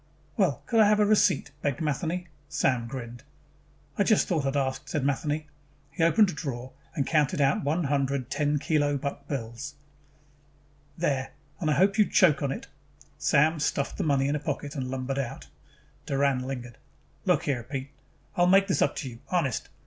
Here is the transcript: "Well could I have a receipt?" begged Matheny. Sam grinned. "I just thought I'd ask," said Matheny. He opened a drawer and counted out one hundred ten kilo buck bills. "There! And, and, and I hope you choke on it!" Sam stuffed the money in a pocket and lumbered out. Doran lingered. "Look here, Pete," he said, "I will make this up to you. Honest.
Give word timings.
"Well 0.35 0.63
could 0.65 0.79
I 0.79 0.87
have 0.89 0.99
a 0.99 1.05
receipt?" 1.05 1.51
begged 1.61 1.79
Matheny. 1.79 2.25
Sam 2.49 2.87
grinned. 2.87 3.21
"I 3.99 4.03
just 4.03 4.27
thought 4.27 4.47
I'd 4.47 4.57
ask," 4.57 4.87
said 4.87 5.05
Matheny. 5.05 5.45
He 5.91 6.01
opened 6.03 6.31
a 6.31 6.33
drawer 6.33 6.71
and 6.95 7.05
counted 7.05 7.39
out 7.39 7.63
one 7.63 7.83
hundred 7.83 8.31
ten 8.31 8.57
kilo 8.57 8.97
buck 8.97 9.27
bills. 9.27 9.75
"There! 10.97 11.33
And, 11.59 11.69
and, 11.69 11.69
and 11.69 11.69
I 11.69 11.73
hope 11.75 11.99
you 11.99 12.05
choke 12.07 12.41
on 12.41 12.51
it!" 12.51 12.65
Sam 13.19 13.59
stuffed 13.59 13.97
the 13.99 14.03
money 14.03 14.27
in 14.27 14.35
a 14.35 14.39
pocket 14.39 14.73
and 14.73 14.89
lumbered 14.89 15.19
out. 15.19 15.49
Doran 16.07 16.39
lingered. 16.39 16.79
"Look 17.25 17.43
here, 17.43 17.61
Pete," 17.61 17.91
he 17.91 17.91
said, 17.91 17.95
"I 18.37 18.41
will 18.41 18.47
make 18.47 18.65
this 18.69 18.81
up 18.81 18.95
to 18.95 19.07
you. 19.09 19.19
Honest. 19.29 19.69